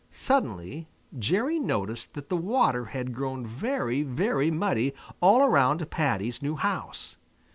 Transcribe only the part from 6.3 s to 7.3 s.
new house.